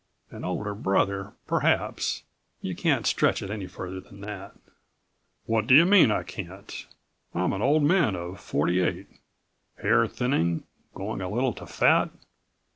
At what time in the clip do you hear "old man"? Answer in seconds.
7.61-8.15